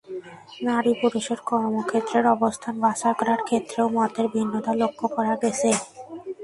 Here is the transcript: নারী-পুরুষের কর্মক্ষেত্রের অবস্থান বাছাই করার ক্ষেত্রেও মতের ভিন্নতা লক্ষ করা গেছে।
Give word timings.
নারী-পুরুষের 0.63 1.39
কর্মক্ষেত্রের 1.45 2.25
অবস্থান 2.27 2.73
বাছাই 2.79 3.13
করার 3.19 3.41
ক্ষেত্রেও 3.43 3.87
মতের 3.89 4.27
ভিন্নতা 4.27 4.71
লক্ষ 4.73 4.99
করা 5.15 5.33
গেছে। 5.41 5.69